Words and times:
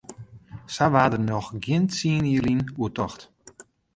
Sa 0.73 0.85
waard 0.93 1.11
dêr 1.15 1.23
noch 1.27 1.49
gjin 1.63 1.83
tsien 1.93 2.25
jier 2.29 2.43
lyn 2.45 2.61
oer 2.81 2.91
tocht. 2.97 3.21